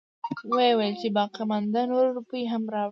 وويلې 0.49 0.89
چې 0.99 1.07
باقيمانده 1.17 1.81
نورې 1.89 2.09
روپۍ 2.17 2.43
هم 2.51 2.63
راوړه. 2.73 2.79